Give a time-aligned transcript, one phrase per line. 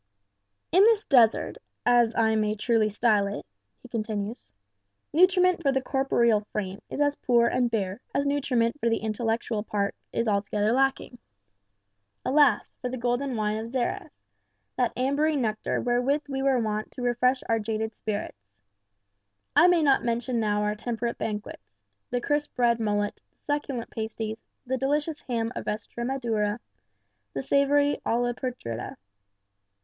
[0.71, 3.45] "In this desert, as I may truly style it"
[3.83, 4.51] (he continues),
[5.13, 9.61] "nutriment for the corporeal frame is as poor and bare as nutriment for the intellectual
[9.61, 11.19] part is altogether lacking.
[12.25, 12.71] Alas!
[12.81, 14.09] for the golden wine of Xerez,
[14.75, 18.47] that ambery nectar wherewith we were wont to refresh our jaded spirits!
[19.55, 21.75] I may not mention now our temperate banquets:
[22.09, 26.57] the crisp red mullet, the succulent pasties, the delicious ham of Estremadura,
[27.35, 28.95] the savoury olla podrida.